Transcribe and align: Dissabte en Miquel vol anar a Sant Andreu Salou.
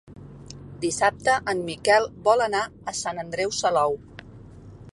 Dissabte 0.85 1.35
en 1.53 1.61
Miquel 1.67 2.09
vol 2.29 2.43
anar 2.45 2.63
a 2.93 2.97
Sant 3.01 3.21
Andreu 3.25 3.53
Salou. 3.59 3.95